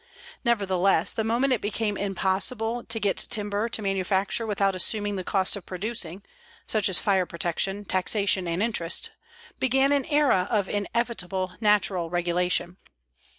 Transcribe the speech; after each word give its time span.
Nevertheless, 0.43 1.13
the 1.13 1.23
moment 1.23 1.53
it 1.53 1.61
became 1.61 1.95
impossible 1.95 2.83
to 2.85 2.99
get 2.99 3.27
timber 3.29 3.69
to 3.69 3.83
manufacture 3.83 4.47
without 4.47 4.73
assuming 4.73 5.15
the 5.15 5.23
costs 5.23 5.55
of 5.55 5.67
producing, 5.67 6.23
such 6.65 6.89
as 6.89 6.97
fire 6.97 7.27
protection, 7.27 7.85
taxation 7.85 8.47
and 8.47 8.63
interest, 8.63 9.11
began 9.59 9.91
an 9.91 10.05
era 10.05 10.47
of 10.49 10.67
inevitable 10.67 11.51
natural 11.61 12.09
regulation. 12.09 12.77